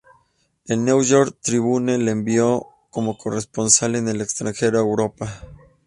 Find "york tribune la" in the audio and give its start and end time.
1.03-2.09